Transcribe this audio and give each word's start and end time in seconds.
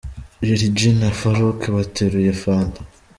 Lil 0.45 0.63
G 0.77 0.79
na 0.99 1.09
farouk 1.19 1.61
bateruye 1.75 2.31
fanta. 2.41 2.81